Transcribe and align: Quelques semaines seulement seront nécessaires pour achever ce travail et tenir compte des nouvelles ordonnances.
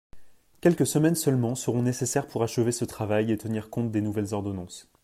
Quelques 0.61 0.87
semaines 0.87 1.13
seulement 1.13 1.53
seront 1.53 1.83
nécessaires 1.83 2.25
pour 2.25 2.41
achever 2.41 2.71
ce 2.71 2.85
travail 2.85 3.31
et 3.31 3.37
tenir 3.37 3.69
compte 3.69 3.91
des 3.91 4.01
nouvelles 4.01 4.33
ordonnances. 4.33 4.89